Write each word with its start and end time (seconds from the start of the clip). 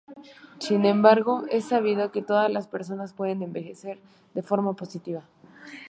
Sin 0.57 0.85
embargo, 0.85 1.43
es 1.51 1.65
sabido 1.65 2.11
que 2.11 2.23
todas 2.23 2.49
las 2.51 2.67
personas 2.67 3.13
pueden 3.13 3.43
envejecer 3.43 3.99
de 4.33 4.41
forma 4.41 4.73
positiva. 4.75 5.21